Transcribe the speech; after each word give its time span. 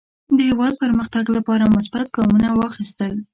د 0.37 0.39
هېواد 0.49 0.73
پرمختګ 0.83 1.25
لپاره 1.37 1.71
مثبت 1.75 2.05
ګامونه 2.15 2.47
واخیستل. 2.59 3.13